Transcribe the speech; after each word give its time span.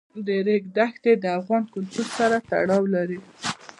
د 0.25 0.27
ریګ 0.47 0.63
دښتې 0.77 1.11
د 1.23 1.25
افغان 1.39 1.63
کلتور 1.73 2.07
سره 2.17 2.35
تړاو 2.49 2.83
لري. 2.95 3.19